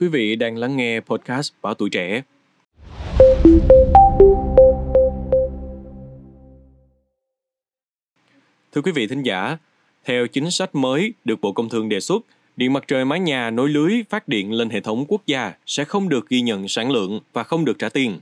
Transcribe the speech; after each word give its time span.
Quý 0.00 0.08
vị 0.08 0.36
đang 0.36 0.56
lắng 0.56 0.76
nghe 0.76 1.00
podcast 1.00 1.52
Bảo 1.62 1.74
Tuổi 1.74 1.90
Trẻ. 1.90 2.22
Thưa 8.72 8.82
quý 8.82 8.92
vị 8.92 9.06
thính 9.06 9.22
giả, 9.22 9.58
theo 10.04 10.26
chính 10.26 10.50
sách 10.50 10.74
mới 10.74 11.12
được 11.24 11.40
Bộ 11.40 11.52
Công 11.52 11.68
Thương 11.68 11.88
đề 11.88 12.00
xuất, 12.00 12.22
điện 12.56 12.72
mặt 12.72 12.84
trời 12.88 13.04
mái 13.04 13.20
nhà 13.20 13.50
nối 13.50 13.68
lưới 13.68 13.92
phát 14.08 14.28
điện 14.28 14.52
lên 14.52 14.70
hệ 14.70 14.80
thống 14.80 15.04
quốc 15.08 15.22
gia 15.26 15.52
sẽ 15.66 15.84
không 15.84 16.08
được 16.08 16.28
ghi 16.28 16.40
nhận 16.40 16.68
sản 16.68 16.90
lượng 16.90 17.20
và 17.32 17.42
không 17.42 17.64
được 17.64 17.78
trả 17.78 17.88
tiền. 17.88 18.18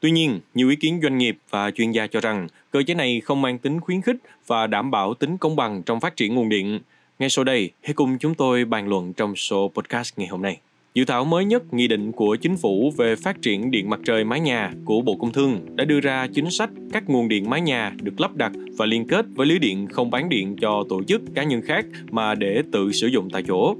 Tuy 0.00 0.10
nhiên, 0.10 0.40
nhiều 0.54 0.68
ý 0.68 0.76
kiến 0.76 1.00
doanh 1.02 1.18
nghiệp 1.18 1.38
và 1.50 1.70
chuyên 1.70 1.92
gia 1.92 2.06
cho 2.06 2.20
rằng 2.20 2.48
cơ 2.70 2.82
chế 2.86 2.94
này 2.94 3.20
không 3.24 3.42
mang 3.42 3.58
tính 3.58 3.80
khuyến 3.80 4.02
khích 4.02 4.16
và 4.46 4.66
đảm 4.66 4.90
bảo 4.90 5.14
tính 5.14 5.38
công 5.38 5.56
bằng 5.56 5.82
trong 5.82 6.00
phát 6.00 6.16
triển 6.16 6.34
nguồn 6.34 6.48
điện. 6.48 6.80
Ngay 7.18 7.30
sau 7.30 7.44
đây, 7.44 7.70
hãy 7.82 7.94
cùng 7.94 8.18
chúng 8.18 8.34
tôi 8.34 8.64
bàn 8.64 8.88
luận 8.88 9.12
trong 9.12 9.36
số 9.36 9.72
podcast 9.74 10.18
ngày 10.18 10.28
hôm 10.28 10.42
nay. 10.42 10.58
Dự 10.94 11.04
thảo 11.04 11.24
mới 11.24 11.44
nhất 11.44 11.74
nghị 11.74 11.88
định 11.88 12.12
của 12.12 12.36
chính 12.36 12.56
phủ 12.56 12.92
về 12.96 13.16
phát 13.16 13.42
triển 13.42 13.70
điện 13.70 13.90
mặt 13.90 14.00
trời 14.04 14.24
mái 14.24 14.40
nhà 14.40 14.72
của 14.84 15.00
Bộ 15.00 15.16
Công 15.16 15.32
Thương 15.32 15.76
đã 15.76 15.84
đưa 15.84 16.00
ra 16.00 16.26
chính 16.34 16.50
sách 16.50 16.70
các 16.92 17.08
nguồn 17.08 17.28
điện 17.28 17.50
mái 17.50 17.60
nhà 17.60 17.92
được 18.02 18.20
lắp 18.20 18.36
đặt 18.36 18.52
và 18.78 18.86
liên 18.86 19.06
kết 19.06 19.26
với 19.34 19.46
lưới 19.46 19.58
điện 19.58 19.86
không 19.86 20.10
bán 20.10 20.28
điện 20.28 20.56
cho 20.60 20.84
tổ 20.88 21.02
chức 21.02 21.22
cá 21.34 21.42
nhân 21.42 21.62
khác 21.62 21.86
mà 22.10 22.34
để 22.34 22.62
tự 22.72 22.92
sử 22.92 23.06
dụng 23.06 23.30
tại 23.30 23.42
chỗ. 23.48 23.76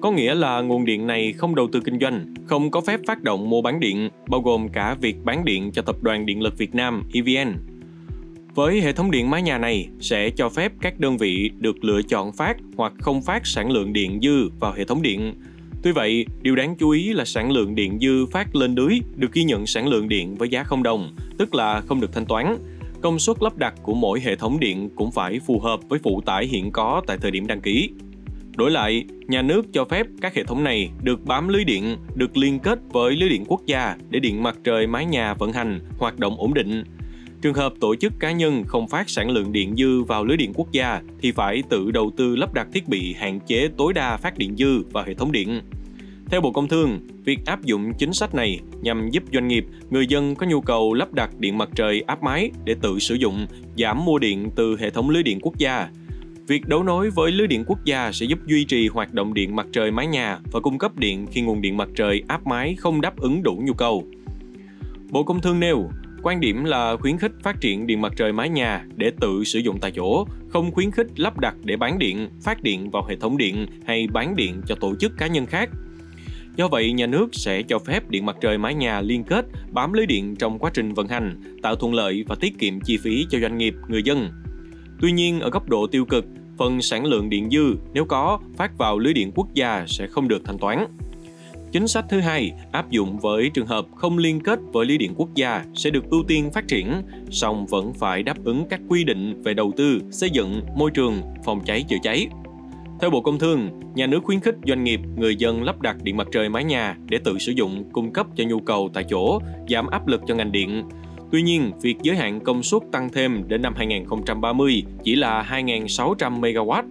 Có 0.00 0.12
nghĩa 0.12 0.34
là 0.34 0.60
nguồn 0.60 0.84
điện 0.84 1.06
này 1.06 1.32
không 1.32 1.54
đầu 1.54 1.68
tư 1.72 1.80
kinh 1.80 2.00
doanh, 2.00 2.34
không 2.46 2.70
có 2.70 2.80
phép 2.80 3.00
phát 3.06 3.22
động 3.22 3.50
mua 3.50 3.62
bán 3.62 3.80
điện, 3.80 4.08
bao 4.28 4.40
gồm 4.40 4.68
cả 4.68 4.96
việc 5.00 5.16
bán 5.24 5.44
điện 5.44 5.70
cho 5.72 5.82
Tập 5.82 6.02
đoàn 6.02 6.26
Điện 6.26 6.42
lực 6.42 6.58
Việt 6.58 6.74
Nam 6.74 7.02
EVN. 7.14 7.52
Với 8.54 8.80
hệ 8.80 8.92
thống 8.92 9.10
điện 9.10 9.30
mái 9.30 9.42
nhà 9.42 9.58
này 9.58 9.88
sẽ 10.00 10.30
cho 10.30 10.48
phép 10.48 10.72
các 10.80 11.00
đơn 11.00 11.16
vị 11.16 11.50
được 11.58 11.84
lựa 11.84 12.02
chọn 12.02 12.32
phát 12.32 12.56
hoặc 12.76 12.92
không 12.98 13.22
phát 13.22 13.46
sản 13.46 13.70
lượng 13.70 13.92
điện 13.92 14.20
dư 14.22 14.48
vào 14.60 14.72
hệ 14.72 14.84
thống 14.84 15.02
điện, 15.02 15.34
Tuy 15.82 15.92
vậy, 15.92 16.26
điều 16.42 16.56
đáng 16.56 16.76
chú 16.78 16.90
ý 16.90 17.12
là 17.12 17.24
sản 17.24 17.50
lượng 17.50 17.74
điện 17.74 17.98
dư 18.00 18.26
phát 18.26 18.56
lên 18.56 18.74
lưới 18.74 18.98
được 19.16 19.32
ghi 19.32 19.44
nhận 19.44 19.66
sản 19.66 19.88
lượng 19.88 20.08
điện 20.08 20.34
với 20.34 20.48
giá 20.48 20.64
không 20.64 20.82
đồng, 20.82 21.16
tức 21.38 21.54
là 21.54 21.80
không 21.80 22.00
được 22.00 22.12
thanh 22.12 22.26
toán. 22.26 22.58
Công 23.00 23.18
suất 23.18 23.36
lắp 23.42 23.56
đặt 23.56 23.74
của 23.82 23.94
mỗi 23.94 24.20
hệ 24.20 24.36
thống 24.36 24.60
điện 24.60 24.90
cũng 24.96 25.10
phải 25.10 25.40
phù 25.46 25.60
hợp 25.60 25.80
với 25.88 25.98
phụ 26.02 26.20
tải 26.26 26.46
hiện 26.46 26.70
có 26.70 27.02
tại 27.06 27.18
thời 27.20 27.30
điểm 27.30 27.46
đăng 27.46 27.60
ký. 27.60 27.90
Đổi 28.56 28.70
lại, 28.70 29.04
nhà 29.26 29.42
nước 29.42 29.66
cho 29.72 29.84
phép 29.84 30.06
các 30.20 30.34
hệ 30.34 30.44
thống 30.44 30.64
này 30.64 30.90
được 31.02 31.24
bám 31.24 31.48
lưới 31.48 31.64
điện, 31.64 31.96
được 32.14 32.36
liên 32.36 32.58
kết 32.58 32.78
với 32.92 33.16
lưới 33.16 33.28
điện 33.28 33.44
quốc 33.46 33.60
gia 33.66 33.96
để 34.10 34.20
điện 34.20 34.42
mặt 34.42 34.58
trời 34.64 34.86
mái 34.86 35.06
nhà 35.06 35.34
vận 35.34 35.52
hành, 35.52 35.80
hoạt 35.98 36.18
động 36.18 36.36
ổn 36.38 36.54
định. 36.54 36.84
Trường 37.42 37.54
hợp 37.54 37.72
tổ 37.80 37.96
chức 37.96 38.12
cá 38.20 38.32
nhân 38.32 38.64
không 38.66 38.88
phát 38.88 39.10
sản 39.10 39.30
lượng 39.30 39.52
điện 39.52 39.74
dư 39.76 40.02
vào 40.02 40.24
lưới 40.24 40.36
điện 40.36 40.52
quốc 40.54 40.72
gia 40.72 41.00
thì 41.20 41.32
phải 41.32 41.62
tự 41.68 41.90
đầu 41.90 42.10
tư 42.16 42.36
lắp 42.36 42.54
đặt 42.54 42.68
thiết 42.72 42.88
bị 42.88 43.14
hạn 43.18 43.40
chế 43.46 43.68
tối 43.76 43.92
đa 43.92 44.16
phát 44.16 44.38
điện 44.38 44.56
dư 44.56 44.82
vào 44.92 45.04
hệ 45.04 45.14
thống 45.14 45.32
điện. 45.32 45.60
Theo 46.30 46.40
Bộ 46.40 46.52
Công 46.52 46.68
Thương, 46.68 47.00
việc 47.24 47.46
áp 47.46 47.62
dụng 47.62 47.92
chính 47.98 48.12
sách 48.12 48.34
này 48.34 48.60
nhằm 48.82 49.08
giúp 49.10 49.22
doanh 49.32 49.48
nghiệp, 49.48 49.64
người 49.90 50.06
dân 50.06 50.34
có 50.34 50.46
nhu 50.46 50.60
cầu 50.60 50.94
lắp 50.94 51.12
đặt 51.12 51.30
điện 51.38 51.58
mặt 51.58 51.68
trời 51.74 52.02
áp 52.06 52.22
mái 52.22 52.50
để 52.64 52.74
tự 52.82 52.98
sử 52.98 53.14
dụng, 53.14 53.46
giảm 53.78 54.04
mua 54.04 54.18
điện 54.18 54.50
từ 54.56 54.76
hệ 54.76 54.90
thống 54.90 55.10
lưới 55.10 55.22
điện 55.22 55.38
quốc 55.42 55.58
gia. 55.58 55.88
Việc 56.46 56.68
đấu 56.68 56.82
nối 56.82 57.10
với 57.10 57.32
lưới 57.32 57.46
điện 57.46 57.64
quốc 57.66 57.84
gia 57.84 58.12
sẽ 58.12 58.26
giúp 58.26 58.38
duy 58.46 58.64
trì 58.64 58.88
hoạt 58.88 59.14
động 59.14 59.34
điện 59.34 59.56
mặt 59.56 59.66
trời 59.72 59.90
mái 59.90 60.06
nhà 60.06 60.38
và 60.52 60.60
cung 60.60 60.78
cấp 60.78 60.96
điện 60.96 61.26
khi 61.30 61.40
nguồn 61.40 61.60
điện 61.60 61.76
mặt 61.76 61.88
trời 61.94 62.22
áp 62.28 62.46
mái 62.46 62.74
không 62.78 63.00
đáp 63.00 63.16
ứng 63.16 63.42
đủ 63.42 63.62
nhu 63.64 63.72
cầu. 63.72 64.04
Bộ 65.10 65.22
Công 65.22 65.40
Thương 65.40 65.60
nêu, 65.60 65.88
Quan 66.22 66.40
điểm 66.40 66.64
là 66.64 66.96
khuyến 66.96 67.18
khích 67.18 67.32
phát 67.42 67.60
triển 67.60 67.86
điện 67.86 68.00
mặt 68.00 68.12
trời 68.16 68.32
mái 68.32 68.48
nhà 68.48 68.84
để 68.96 69.12
tự 69.20 69.44
sử 69.44 69.58
dụng 69.58 69.78
tại 69.80 69.90
chỗ, 69.90 70.26
không 70.48 70.70
khuyến 70.70 70.90
khích 70.90 71.06
lắp 71.20 71.38
đặt 71.38 71.54
để 71.64 71.76
bán 71.76 71.98
điện, 71.98 72.28
phát 72.42 72.62
điện 72.62 72.90
vào 72.90 73.04
hệ 73.08 73.16
thống 73.16 73.36
điện 73.36 73.66
hay 73.86 74.06
bán 74.12 74.36
điện 74.36 74.62
cho 74.66 74.74
tổ 74.74 74.94
chức 74.96 75.12
cá 75.18 75.26
nhân 75.26 75.46
khác. 75.46 75.70
Do 76.56 76.68
vậy, 76.68 76.92
nhà 76.92 77.06
nước 77.06 77.28
sẽ 77.32 77.62
cho 77.62 77.78
phép 77.78 78.10
điện 78.10 78.26
mặt 78.26 78.36
trời 78.40 78.58
mái 78.58 78.74
nhà 78.74 79.00
liên 79.00 79.24
kết 79.24 79.46
bám 79.70 79.92
lưới 79.92 80.06
điện 80.06 80.36
trong 80.36 80.58
quá 80.58 80.70
trình 80.74 80.94
vận 80.94 81.08
hành, 81.08 81.42
tạo 81.62 81.76
thuận 81.76 81.94
lợi 81.94 82.24
và 82.28 82.36
tiết 82.40 82.58
kiệm 82.58 82.80
chi 82.80 82.96
phí 82.96 83.26
cho 83.30 83.38
doanh 83.38 83.58
nghiệp, 83.58 83.74
người 83.88 84.02
dân. 84.02 84.28
Tuy 85.00 85.12
nhiên, 85.12 85.40
ở 85.40 85.50
góc 85.50 85.68
độ 85.68 85.86
tiêu 85.86 86.04
cực, 86.04 86.24
phần 86.58 86.82
sản 86.82 87.04
lượng 87.04 87.30
điện 87.30 87.50
dư 87.50 87.74
nếu 87.92 88.04
có 88.04 88.38
phát 88.56 88.78
vào 88.78 88.98
lưới 88.98 89.12
điện 89.12 89.32
quốc 89.34 89.54
gia 89.54 89.84
sẽ 89.86 90.06
không 90.06 90.28
được 90.28 90.42
thanh 90.44 90.58
toán. 90.58 90.86
Chính 91.72 91.88
sách 91.88 92.04
thứ 92.08 92.20
hai 92.20 92.52
áp 92.72 92.90
dụng 92.90 93.18
với 93.18 93.50
trường 93.54 93.66
hợp 93.66 93.86
không 93.94 94.18
liên 94.18 94.40
kết 94.40 94.58
với 94.72 94.86
lưới 94.86 94.98
điện 94.98 95.14
quốc 95.16 95.28
gia 95.34 95.64
sẽ 95.74 95.90
được 95.90 96.10
ưu 96.10 96.22
tiên 96.28 96.50
phát 96.50 96.68
triển, 96.68 97.02
song 97.30 97.66
vẫn 97.66 97.92
phải 97.94 98.22
đáp 98.22 98.44
ứng 98.44 98.64
các 98.70 98.80
quy 98.88 99.04
định 99.04 99.42
về 99.42 99.54
đầu 99.54 99.72
tư, 99.76 100.00
xây 100.10 100.30
dựng, 100.30 100.60
môi 100.76 100.90
trường, 100.90 101.22
phòng 101.44 101.60
cháy 101.64 101.84
chữa 101.88 101.96
cháy. 102.02 102.26
Theo 103.00 103.10
Bộ 103.10 103.20
Công 103.20 103.38
Thương, 103.38 103.68
nhà 103.94 104.06
nước 104.06 104.24
khuyến 104.24 104.40
khích 104.40 104.54
doanh 104.66 104.84
nghiệp, 104.84 105.00
người 105.16 105.36
dân 105.36 105.62
lắp 105.62 105.80
đặt 105.80 105.96
điện 106.02 106.16
mặt 106.16 106.28
trời 106.32 106.48
mái 106.48 106.64
nhà 106.64 106.96
để 107.06 107.18
tự 107.24 107.38
sử 107.38 107.52
dụng, 107.52 107.84
cung 107.92 108.12
cấp 108.12 108.26
cho 108.36 108.44
nhu 108.44 108.60
cầu 108.60 108.90
tại 108.94 109.04
chỗ, 109.10 109.38
giảm 109.68 109.86
áp 109.86 110.06
lực 110.06 110.20
cho 110.26 110.34
ngành 110.34 110.52
điện. 110.52 110.82
Tuy 111.32 111.42
nhiên, 111.42 111.70
việc 111.82 111.96
giới 112.02 112.16
hạn 112.16 112.40
công 112.40 112.62
suất 112.62 112.82
tăng 112.92 113.08
thêm 113.12 113.48
đến 113.48 113.62
năm 113.62 113.74
2030 113.76 114.82
chỉ 115.04 115.16
là 115.16 115.46
2.600 115.50 116.40
MW, 116.40 116.82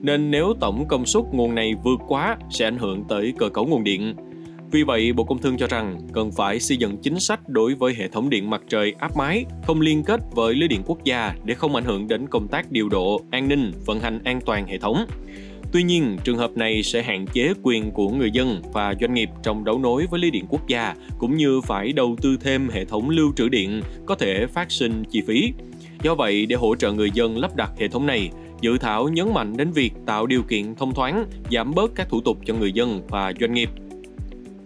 nên 0.00 0.30
nếu 0.30 0.54
tổng 0.60 0.84
công 0.88 1.06
suất 1.06 1.24
nguồn 1.32 1.54
này 1.54 1.74
vượt 1.84 2.00
quá 2.08 2.36
sẽ 2.50 2.64
ảnh 2.64 2.78
hưởng 2.78 3.04
tới 3.08 3.32
cơ 3.38 3.48
cấu 3.48 3.66
nguồn 3.66 3.84
điện. 3.84 4.14
Vì 4.70 4.82
vậy, 4.82 5.12
Bộ 5.12 5.24
Công 5.24 5.38
Thương 5.38 5.56
cho 5.56 5.66
rằng 5.66 6.00
cần 6.12 6.32
phải 6.32 6.60
xây 6.60 6.76
dựng 6.76 6.96
chính 6.96 7.20
sách 7.20 7.48
đối 7.48 7.74
với 7.74 7.94
hệ 7.94 8.08
thống 8.08 8.30
điện 8.30 8.50
mặt 8.50 8.62
trời 8.68 8.94
áp 8.98 9.16
mái, 9.16 9.44
không 9.66 9.80
liên 9.80 10.02
kết 10.02 10.20
với 10.34 10.54
lưới 10.54 10.68
điện 10.68 10.82
quốc 10.86 11.04
gia 11.04 11.34
để 11.44 11.54
không 11.54 11.74
ảnh 11.74 11.84
hưởng 11.84 12.08
đến 12.08 12.26
công 12.30 12.48
tác 12.48 12.70
điều 12.70 12.88
độ, 12.88 13.20
an 13.30 13.48
ninh, 13.48 13.72
vận 13.86 14.00
hành 14.00 14.20
an 14.24 14.40
toàn 14.46 14.66
hệ 14.66 14.78
thống. 14.78 15.06
Tuy 15.72 15.82
nhiên, 15.82 16.16
trường 16.24 16.38
hợp 16.38 16.50
này 16.56 16.82
sẽ 16.82 17.02
hạn 17.02 17.26
chế 17.32 17.52
quyền 17.62 17.90
của 17.90 18.08
người 18.08 18.30
dân 18.30 18.62
và 18.72 18.94
doanh 19.00 19.14
nghiệp 19.14 19.30
trong 19.42 19.64
đấu 19.64 19.78
nối 19.78 20.06
với 20.10 20.20
lưới 20.20 20.30
điện 20.30 20.44
quốc 20.48 20.68
gia, 20.68 20.94
cũng 21.18 21.36
như 21.36 21.60
phải 21.60 21.92
đầu 21.92 22.16
tư 22.22 22.36
thêm 22.40 22.68
hệ 22.68 22.84
thống 22.84 23.10
lưu 23.10 23.32
trữ 23.36 23.48
điện 23.48 23.82
có 24.06 24.14
thể 24.14 24.46
phát 24.46 24.70
sinh 24.70 25.04
chi 25.10 25.22
phí. 25.26 25.52
Do 26.02 26.14
vậy, 26.14 26.46
để 26.46 26.56
hỗ 26.56 26.76
trợ 26.76 26.92
người 26.92 27.10
dân 27.10 27.38
lắp 27.38 27.56
đặt 27.56 27.70
hệ 27.78 27.88
thống 27.88 28.06
này, 28.06 28.30
dự 28.60 28.78
thảo 28.78 29.08
nhấn 29.08 29.34
mạnh 29.34 29.56
đến 29.56 29.70
việc 29.70 29.92
tạo 30.06 30.26
điều 30.26 30.42
kiện 30.42 30.74
thông 30.74 30.94
thoáng, 30.94 31.26
giảm 31.52 31.74
bớt 31.74 31.90
các 31.94 32.08
thủ 32.08 32.20
tục 32.20 32.38
cho 32.46 32.54
người 32.54 32.72
dân 32.72 33.02
và 33.08 33.32
doanh 33.40 33.54
nghiệp. 33.54 33.70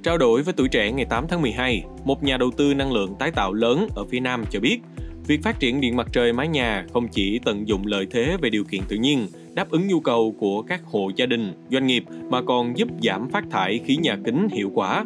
Trao 0.02 0.18
đổi 0.18 0.42
với 0.42 0.54
tuổi 0.56 0.68
trẻ 0.68 0.92
ngày 0.92 1.06
8 1.10 1.28
tháng 1.28 1.42
12, 1.42 1.84
một 2.04 2.22
nhà 2.22 2.36
đầu 2.36 2.50
tư 2.50 2.74
năng 2.74 2.92
lượng 2.92 3.14
tái 3.18 3.30
tạo 3.30 3.52
lớn 3.52 3.88
ở 3.94 4.04
phía 4.04 4.20
Nam 4.20 4.44
cho 4.50 4.60
biết, 4.60 4.78
việc 5.26 5.42
phát 5.42 5.60
triển 5.60 5.80
điện 5.80 5.96
mặt 5.96 6.08
trời 6.12 6.32
mái 6.32 6.48
nhà 6.48 6.86
không 6.92 7.08
chỉ 7.08 7.38
tận 7.44 7.68
dụng 7.68 7.86
lợi 7.86 8.06
thế 8.10 8.36
về 8.42 8.50
điều 8.50 8.64
kiện 8.64 8.80
tự 8.88 8.96
nhiên, 8.96 9.26
đáp 9.54 9.70
ứng 9.70 9.86
nhu 9.86 10.00
cầu 10.00 10.34
của 10.38 10.62
các 10.62 10.80
hộ 10.84 11.10
gia 11.16 11.26
đình, 11.26 11.52
doanh 11.70 11.86
nghiệp 11.86 12.04
mà 12.30 12.42
còn 12.42 12.78
giúp 12.78 12.88
giảm 13.02 13.30
phát 13.30 13.44
thải 13.50 13.80
khí 13.84 13.96
nhà 13.96 14.18
kính 14.24 14.48
hiệu 14.52 14.70
quả. 14.74 15.04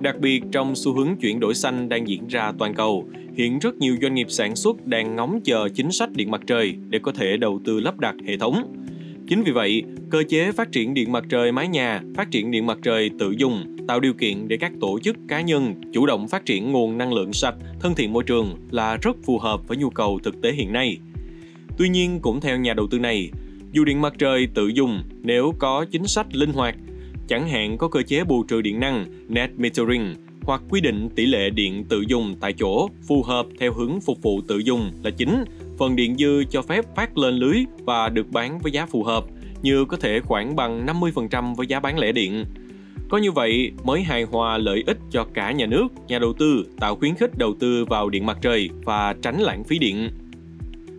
Đặc 0.00 0.18
biệt 0.20 0.42
trong 0.52 0.74
xu 0.74 0.94
hướng 0.94 1.16
chuyển 1.16 1.40
đổi 1.40 1.54
xanh 1.54 1.88
đang 1.88 2.08
diễn 2.08 2.26
ra 2.28 2.52
toàn 2.58 2.74
cầu, 2.74 3.08
hiện 3.36 3.58
rất 3.58 3.74
nhiều 3.74 3.96
doanh 4.02 4.14
nghiệp 4.14 4.26
sản 4.30 4.56
xuất 4.56 4.86
đang 4.86 5.16
ngóng 5.16 5.40
chờ 5.44 5.68
chính 5.74 5.90
sách 5.90 6.10
điện 6.12 6.30
mặt 6.30 6.40
trời 6.46 6.74
để 6.88 6.98
có 7.02 7.12
thể 7.12 7.36
đầu 7.36 7.60
tư 7.64 7.80
lắp 7.80 7.98
đặt 7.98 8.14
hệ 8.26 8.36
thống. 8.38 8.85
Chính 9.28 9.42
vì 9.42 9.52
vậy, 9.52 9.82
cơ 10.10 10.22
chế 10.28 10.52
phát 10.52 10.72
triển 10.72 10.94
điện 10.94 11.12
mặt 11.12 11.24
trời 11.28 11.52
mái 11.52 11.68
nhà, 11.68 12.02
phát 12.16 12.30
triển 12.30 12.50
điện 12.50 12.66
mặt 12.66 12.78
trời 12.82 13.10
tự 13.18 13.34
dùng 13.38 13.76
tạo 13.88 14.00
điều 14.00 14.14
kiện 14.14 14.48
để 14.48 14.56
các 14.56 14.72
tổ 14.80 14.98
chức 15.00 15.16
cá 15.28 15.40
nhân 15.40 15.74
chủ 15.92 16.06
động 16.06 16.28
phát 16.28 16.46
triển 16.46 16.72
nguồn 16.72 16.98
năng 16.98 17.12
lượng 17.12 17.32
sạch, 17.32 17.54
thân 17.80 17.94
thiện 17.94 18.12
môi 18.12 18.24
trường 18.24 18.56
là 18.70 18.96
rất 18.96 19.16
phù 19.24 19.38
hợp 19.38 19.68
với 19.68 19.76
nhu 19.76 19.90
cầu 19.90 20.18
thực 20.24 20.42
tế 20.42 20.52
hiện 20.52 20.72
nay. 20.72 20.98
Tuy 21.78 21.88
nhiên, 21.88 22.18
cũng 22.22 22.40
theo 22.40 22.58
nhà 22.58 22.74
đầu 22.74 22.86
tư 22.86 22.98
này, 22.98 23.30
dù 23.72 23.84
điện 23.84 24.00
mặt 24.00 24.14
trời 24.18 24.48
tự 24.54 24.68
dùng 24.68 25.02
nếu 25.22 25.54
có 25.58 25.84
chính 25.90 26.06
sách 26.06 26.26
linh 26.36 26.52
hoạt, 26.52 26.76
chẳng 27.28 27.48
hạn 27.48 27.78
có 27.78 27.88
cơ 27.88 28.02
chế 28.02 28.24
bù 28.24 28.42
trừ 28.42 28.62
điện 28.62 28.80
năng 28.80 29.06
net 29.28 29.50
metering 29.56 30.14
hoặc 30.42 30.62
quy 30.70 30.80
định 30.80 31.08
tỷ 31.14 31.26
lệ 31.26 31.50
điện 31.50 31.84
tự 31.88 32.04
dùng 32.08 32.34
tại 32.40 32.52
chỗ 32.52 32.88
phù 33.08 33.22
hợp 33.22 33.46
theo 33.58 33.72
hướng 33.72 34.00
phục 34.00 34.22
vụ 34.22 34.40
tự 34.48 34.58
dùng 34.58 34.90
là 35.02 35.10
chính, 35.10 35.44
phần 35.78 35.96
điện 35.96 36.16
dư 36.16 36.44
cho 36.50 36.62
phép 36.62 36.84
phát 36.96 37.18
lên 37.18 37.34
lưới 37.34 37.64
và 37.84 38.08
được 38.08 38.30
bán 38.30 38.58
với 38.58 38.72
giá 38.72 38.86
phù 38.86 39.02
hợp, 39.02 39.24
như 39.62 39.84
có 39.84 39.96
thể 39.96 40.20
khoảng 40.20 40.56
bằng 40.56 40.86
50% 40.86 41.54
với 41.54 41.66
giá 41.66 41.80
bán 41.80 41.98
lẻ 41.98 42.12
điện. 42.12 42.44
Có 43.08 43.18
như 43.18 43.32
vậy 43.32 43.72
mới 43.84 44.02
hài 44.02 44.22
hòa 44.22 44.58
lợi 44.58 44.84
ích 44.86 44.98
cho 45.10 45.24
cả 45.34 45.52
nhà 45.52 45.66
nước, 45.66 45.88
nhà 46.08 46.18
đầu 46.18 46.32
tư, 46.32 46.66
tạo 46.80 46.96
khuyến 46.96 47.14
khích 47.14 47.38
đầu 47.38 47.54
tư 47.60 47.84
vào 47.84 48.08
điện 48.08 48.26
mặt 48.26 48.38
trời 48.42 48.70
và 48.84 49.14
tránh 49.22 49.40
lãng 49.40 49.64
phí 49.64 49.78
điện. 49.78 50.10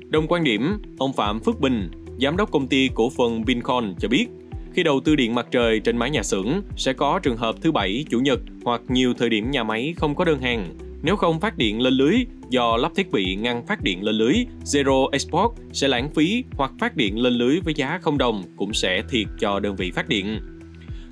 Đồng 0.09 0.27
quan 0.27 0.43
điểm, 0.43 0.77
ông 0.97 1.13
Phạm 1.13 1.39
Phước 1.39 1.59
Bình, 1.59 1.89
giám 2.21 2.37
đốc 2.37 2.51
công 2.51 2.67
ty 2.67 2.89
cổ 2.95 3.09
phần 3.09 3.43
Vincon 3.43 3.93
cho 3.99 4.07
biết, 4.07 4.27
khi 4.73 4.83
đầu 4.83 4.99
tư 4.99 5.15
điện 5.15 5.35
mặt 5.35 5.47
trời 5.51 5.79
trên 5.79 5.97
mái 5.97 6.09
nhà 6.09 6.23
xưởng 6.23 6.61
sẽ 6.77 6.93
có 6.93 7.19
trường 7.23 7.37
hợp 7.37 7.55
thứ 7.61 7.71
bảy, 7.71 8.05
chủ 8.09 8.19
nhật 8.19 8.39
hoặc 8.63 8.81
nhiều 8.87 9.13
thời 9.13 9.29
điểm 9.29 9.51
nhà 9.51 9.63
máy 9.63 9.93
không 9.97 10.15
có 10.15 10.25
đơn 10.25 10.39
hàng. 10.39 10.69
Nếu 11.03 11.15
không 11.15 11.39
phát 11.39 11.57
điện 11.57 11.81
lên 11.81 11.93
lưới 11.93 12.15
do 12.49 12.77
lắp 12.77 12.91
thiết 12.95 13.11
bị 13.11 13.35
ngăn 13.35 13.65
phát 13.65 13.81
điện 13.83 14.03
lên 14.03 14.15
lưới, 14.15 14.33
Zero 14.63 15.09
Export 15.09 15.51
sẽ 15.73 15.87
lãng 15.87 16.09
phí 16.09 16.43
hoặc 16.51 16.71
phát 16.79 16.95
điện 16.97 17.19
lên 17.19 17.33
lưới 17.33 17.59
với 17.59 17.73
giá 17.73 17.99
không 18.01 18.17
đồng 18.17 18.43
cũng 18.55 18.73
sẽ 18.73 19.03
thiệt 19.09 19.27
cho 19.39 19.59
đơn 19.59 19.75
vị 19.75 19.91
phát 19.91 20.09
điện. 20.09 20.39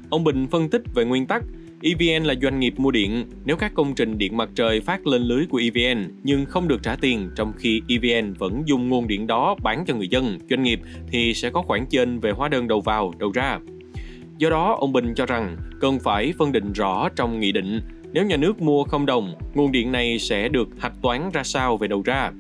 Ông 0.10 0.24
Bình 0.24 0.48
phân 0.48 0.70
tích 0.70 0.82
về 0.96 1.06
nguyên 1.06 1.26
tắc 1.26 1.44
EVN 1.82 2.24
là 2.24 2.34
doanh 2.42 2.60
nghiệp 2.60 2.74
mua 2.78 2.92
điện. 2.92 3.26
Nếu 3.46 3.56
các 3.56 3.72
công 3.74 3.96
trình 3.96 4.18
điện 4.18 4.38
mặt 4.38 4.50
trời 4.56 4.82
phát 4.82 5.08
lên 5.08 5.22
lưới 5.22 5.46
của 5.46 5.62
EVN 5.64 6.04
nhưng 6.24 6.46
không 6.46 6.68
được 6.68 6.84
trả 6.84 6.96
tiền 6.96 7.30
trong 7.36 7.54
khi 7.58 7.82
EVN 7.88 8.34
vẫn 8.34 8.64
dùng 8.66 8.90
nguồn 8.90 9.08
điện 9.08 9.28
đó 9.28 9.56
bán 9.64 9.84
cho 9.88 9.96
người 9.96 10.08
dân, 10.08 10.38
doanh 10.50 10.64
nghiệp 10.64 10.80
thì 11.08 11.34
sẽ 11.34 11.50
có 11.50 11.62
khoản 11.62 11.86
trên 11.90 12.20
về 12.20 12.32
hóa 12.32 12.50
đơn 12.50 12.68
đầu 12.68 12.82
vào, 12.82 13.14
đầu 13.18 13.32
ra. 13.32 13.60
Do 14.38 14.50
đó, 14.50 14.78
ông 14.80 14.94
Bình 14.94 15.14
cho 15.16 15.26
rằng 15.26 15.58
cần 15.82 16.00
phải 16.00 16.34
phân 16.38 16.52
định 16.52 16.74
rõ 16.74 17.10
trong 17.16 17.40
nghị 17.40 17.52
định 17.52 17.82
nếu 18.16 18.26
nhà 18.26 18.38
nước 18.38 18.62
mua 18.62 18.84
không 18.84 19.06
đồng, 19.06 19.34
nguồn 19.54 19.72
điện 19.72 19.92
này 19.92 20.20
sẽ 20.20 20.50
được 20.50 20.70
hạch 20.80 21.02
toán 21.02 21.30
ra 21.34 21.44
sao 21.44 21.78
về 21.78 21.88
đầu 21.88 22.02
ra. 22.02 22.32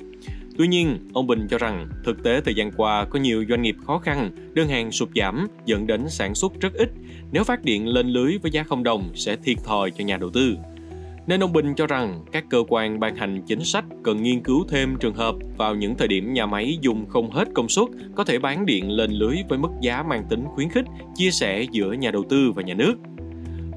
Tuy 0.57 0.67
nhiên, 0.67 0.97
ông 1.13 1.27
Bình 1.27 1.47
cho 1.49 1.57
rằng 1.57 1.87
thực 2.03 2.23
tế 2.23 2.41
thời 2.41 2.53
gian 2.53 2.71
qua 2.77 3.05
có 3.05 3.19
nhiều 3.19 3.45
doanh 3.49 3.61
nghiệp 3.61 3.75
khó 3.85 3.97
khăn, 3.97 4.31
đơn 4.53 4.67
hàng 4.67 4.91
sụt 4.91 5.09
giảm 5.15 5.47
dẫn 5.65 5.87
đến 5.87 6.09
sản 6.09 6.35
xuất 6.35 6.51
rất 6.61 6.73
ít. 6.73 6.89
Nếu 7.31 7.43
phát 7.43 7.63
điện 7.63 7.87
lên 7.87 8.07
lưới 8.07 8.37
với 8.41 8.51
giá 8.51 8.63
không 8.63 8.83
đồng 8.83 9.09
sẽ 9.15 9.35
thiệt 9.35 9.57
thòi 9.63 9.91
cho 9.91 10.03
nhà 10.03 10.17
đầu 10.17 10.29
tư. 10.29 10.55
Nên 11.27 11.43
ông 11.43 11.53
Bình 11.53 11.73
cho 11.75 11.87
rằng 11.87 12.25
các 12.31 12.45
cơ 12.49 12.63
quan 12.67 12.99
ban 12.99 13.15
hành 13.15 13.41
chính 13.47 13.63
sách 13.63 13.85
cần 14.03 14.23
nghiên 14.23 14.43
cứu 14.43 14.65
thêm 14.69 14.95
trường 14.99 15.15
hợp 15.15 15.35
vào 15.57 15.75
những 15.75 15.95
thời 15.97 16.07
điểm 16.07 16.33
nhà 16.33 16.45
máy 16.45 16.77
dùng 16.81 17.05
không 17.09 17.31
hết 17.31 17.47
công 17.53 17.69
suất 17.69 17.87
có 18.15 18.23
thể 18.23 18.39
bán 18.39 18.65
điện 18.65 18.91
lên 18.91 19.11
lưới 19.11 19.35
với 19.49 19.57
mức 19.59 19.71
giá 19.81 20.03
mang 20.03 20.23
tính 20.29 20.43
khuyến 20.55 20.69
khích, 20.69 20.85
chia 21.15 21.31
sẻ 21.31 21.65
giữa 21.71 21.93
nhà 21.93 22.11
đầu 22.11 22.23
tư 22.29 22.51
và 22.51 22.63
nhà 22.63 22.73
nước. 22.73 22.95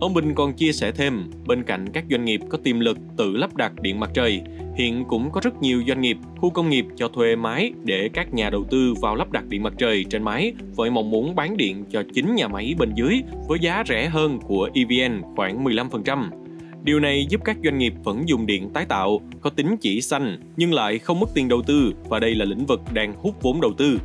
Ông 0.01 0.15
Bình 0.15 0.35
còn 0.35 0.53
chia 0.53 0.73
sẻ 0.73 0.93
thêm, 0.93 1.31
bên 1.47 1.63
cạnh 1.63 1.89
các 1.93 2.05
doanh 2.11 2.25
nghiệp 2.25 2.41
có 2.49 2.59
tiềm 2.59 2.81
lực 2.81 2.99
tự 3.17 3.37
lắp 3.37 3.57
đặt 3.57 3.73
điện 3.81 4.01
mặt 4.01 4.11
trời, 4.15 4.41
hiện 4.77 5.05
cũng 5.09 5.31
có 5.33 5.41
rất 5.45 5.63
nhiều 5.63 5.83
doanh 5.89 6.01
nghiệp, 6.01 6.17
khu 6.37 6.51
công 6.51 6.71
nghiệp 6.71 6.85
cho 6.97 7.09
thuê 7.09 7.37
máy 7.37 7.73
để 7.85 8.11
các 8.13 8.35
nhà 8.35 8.51
đầu 8.51 8.65
tư 8.71 8.95
vào 9.01 9.15
lắp 9.15 9.33
đặt 9.33 9.45
điện 9.49 9.63
mặt 9.63 9.73
trời 9.79 10.05
trên 10.11 10.23
máy 10.23 10.53
với 10.77 10.91
mong 10.91 11.11
muốn 11.11 11.35
bán 11.35 11.57
điện 11.57 11.85
cho 11.91 12.03
chính 12.15 12.35
nhà 12.35 12.49
máy 12.49 12.75
bên 12.79 12.93
dưới 12.95 13.23
với 13.49 13.59
giá 13.63 13.85
rẻ 13.89 14.09
hơn 14.09 14.39
của 14.41 14.71
EVN 14.75 15.23
khoảng 15.37 15.65
15%. 15.65 16.31
Điều 16.85 17.01
này 17.01 17.27
giúp 17.29 17.41
các 17.45 17.57
doanh 17.65 17.79
nghiệp 17.79 17.93
vẫn 18.05 18.29
dùng 18.29 18.47
điện 18.47 18.71
tái 18.71 18.87
tạo, 18.89 19.21
có 19.41 19.51
tính 19.51 19.77
chỉ 19.81 20.01
xanh 20.01 20.39
nhưng 20.57 20.75
lại 20.75 20.99
không 20.99 21.21
mất 21.21 21.31
tiền 21.35 21.49
đầu 21.49 21.63
tư 21.63 21.93
và 22.09 22.19
đây 22.19 22.35
là 22.35 22.45
lĩnh 22.45 22.67
vực 22.67 22.81
đang 22.93 23.15
hút 23.15 23.43
vốn 23.43 23.61
đầu 23.61 23.73
tư. 23.79 23.99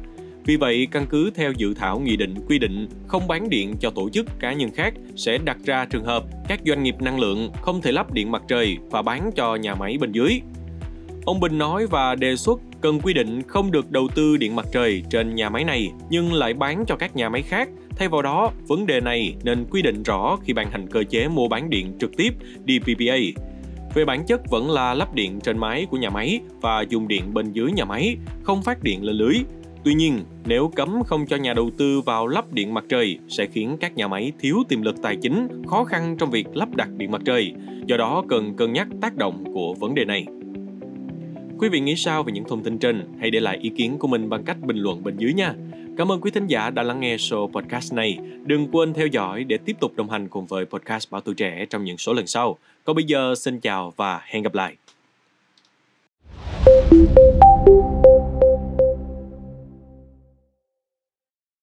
Vì 0.45 0.56
vậy, 0.56 0.88
căn 0.92 1.06
cứ 1.10 1.31
theo 1.36 1.51
dự 1.51 1.74
thảo 1.74 2.00
nghị 2.00 2.16
định 2.16 2.36
quy 2.48 2.60
định 2.60 2.88
không 3.07 3.28
bán 3.28 3.50
điện 3.50 3.75
cho 3.80 3.90
tổ 3.90 4.10
chức 4.10 4.40
cá 4.40 4.54
nhân 4.54 4.72
khác 4.72 4.94
sẽ 5.16 5.38
đặt 5.38 5.57
ra 5.66 5.86
trường 5.86 6.06
hợp 6.06 6.24
các 6.48 6.60
doanh 6.66 6.84
nghiệp 6.84 6.95
năng 7.01 7.19
lượng 7.19 7.51
không 7.62 7.81
thể 7.81 7.92
lắp 7.92 8.13
điện 8.13 8.31
mặt 8.31 8.44
trời 8.48 8.78
và 8.92 9.01
bán 9.01 9.31
cho 9.36 9.56
nhà 9.56 9.75
máy 9.75 9.98
bên 9.98 10.12
dưới. 10.12 10.42
Ông 11.25 11.40
Bình 11.40 11.57
nói 11.57 11.88
và 11.88 12.16
đề 12.16 12.36
xuất 12.36 12.60
cần 12.81 13.00
quy 13.00 13.13
định 13.13 13.42
không 13.48 13.72
được 13.72 13.92
đầu 13.92 14.07
tư 14.16 14.38
điện 14.38 14.56
mặt 14.56 14.66
trời 14.72 15.04
trên 15.10 15.36
nhà 15.36 15.50
máy 15.50 15.63
này 15.63 15.92
nhưng 16.10 16.34
lại 16.34 16.54
bán 16.54 16.84
cho 16.88 16.95
các 16.95 17.16
nhà 17.16 17.30
máy 17.30 17.42
khác. 17.42 17.69
Thay 17.95 18.07
vào 18.07 18.22
đó, 18.22 18.51
vấn 18.68 18.86
đề 18.86 19.00
này 19.00 19.36
nên 19.44 19.66
quy 19.69 19.81
định 19.81 20.04
rõ 20.04 20.38
khi 20.44 20.54
ban 20.54 20.72
hành 20.72 20.88
cơ 20.88 21.04
chế 21.10 21.28
mua 21.28 21.48
bán 21.48 21.69
điện 21.69 21.94
trực 22.00 22.12
tiếp 22.18 22.34
DPPA. 22.68 23.18
Về 23.94 24.06
bản 24.06 24.25
chất 24.28 24.42
vẫn 24.50 24.72
là 24.72 24.94
lắp 24.94 25.16
điện 25.16 25.40
trên 25.40 25.57
máy 25.57 25.88
của 25.90 25.98
nhà 25.98 26.10
máy 26.10 26.40
và 26.62 26.81
dùng 26.90 27.07
điện 27.07 27.34
bên 27.34 27.51
dưới 27.51 27.72
nhà 27.72 27.86
máy, 27.86 28.18
không 28.44 28.62
phát 28.62 28.84
điện 28.84 29.04
lên 29.04 29.16
lưới. 29.16 29.36
Tuy 29.85 29.94
nhiên, 29.94 30.25
nếu 30.45 30.71
cấm 30.75 31.03
không 31.03 31.25
cho 31.25 31.38
nhà 31.38 31.53
đầu 31.53 31.69
tư 31.77 32.01
vào 32.01 32.27
lắp 32.27 32.53
điện 32.53 32.74
mặt 32.74 32.85
trời 32.89 33.18
sẽ 33.27 33.45
khiến 33.45 33.77
các 33.80 33.95
nhà 33.95 34.07
máy 34.07 34.31
thiếu 34.39 34.57
tiềm 34.69 34.81
lực 34.81 34.95
tài 35.01 35.15
chính, 35.15 35.47
khó 35.68 35.83
khăn 35.83 36.15
trong 36.19 36.31
việc 36.31 36.47
lắp 36.56 36.75
đặt 36.75 36.89
điện 36.97 37.12
mặt 37.12 37.21
trời. 37.25 37.53
Do 37.88 37.97
đó 37.97 38.24
cần 38.30 38.56
cân 38.56 38.74
nhắc 38.74 38.88
tác 39.01 39.15
động 39.15 39.44
của 39.53 39.74
vấn 39.74 39.95
đề 39.95 40.06
này. 40.06 40.25
Quý 41.59 41.69
vị 41.69 41.80
nghĩ 41.80 41.95
sao 41.95 42.24
về 42.24 42.31
những 42.33 42.44
thông 42.44 42.63
tin 42.63 42.77
trên? 42.77 43.07
Hãy 43.19 43.31
để 43.31 43.39
lại 43.39 43.57
ý 43.62 43.69
kiến 43.69 43.97
của 44.00 44.07
mình 44.07 44.30
bằng 44.30 44.44
cách 44.44 44.57
bình 44.62 44.77
luận 44.77 45.03
bên 45.03 45.18
dưới 45.18 45.33
nha. 45.33 45.53
Cảm 45.97 46.12
ơn 46.12 46.21
quý 46.21 46.31
thính 46.31 46.47
giả 46.47 46.69
đã 46.69 46.83
lắng 46.83 47.00
nghe 47.00 47.15
show 47.15 47.51
podcast 47.51 47.94
này. 47.94 48.18
Đừng 48.45 48.68
quên 48.71 48.94
theo 48.94 49.07
dõi 49.07 49.44
để 49.44 49.57
tiếp 49.57 49.75
tục 49.80 49.91
đồng 49.95 50.09
hành 50.09 50.27
cùng 50.27 50.45
với 50.45 50.65
podcast 50.65 51.12
Bảo 51.12 51.21
Tuổi 51.21 51.35
Trẻ 51.35 51.65
trong 51.69 51.83
những 51.83 51.97
số 51.97 52.13
lần 52.13 52.27
sau. 52.27 52.57
Còn 52.83 52.95
bây 52.95 53.06
giờ, 53.06 53.35
xin 53.35 53.59
chào 53.59 53.94
và 53.95 54.21
hẹn 54.25 54.44
gặp 54.44 54.53
lại. 54.56 54.75